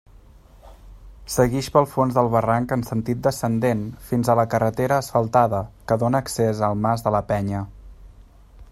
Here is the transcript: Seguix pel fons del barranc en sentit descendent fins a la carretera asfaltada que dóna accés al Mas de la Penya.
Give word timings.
Seguix 1.33 1.67
pel 1.75 1.85
fons 1.91 2.15
del 2.19 2.29
barranc 2.35 2.73
en 2.77 2.85
sentit 2.87 3.21
descendent 3.27 3.85
fins 4.09 4.33
a 4.35 4.39
la 4.41 4.47
carretera 4.55 4.99
asfaltada 5.05 5.63
que 5.91 6.01
dóna 6.05 6.23
accés 6.27 6.67
al 6.69 6.85
Mas 6.87 7.09
de 7.09 7.17
la 7.19 7.25
Penya. 7.33 7.63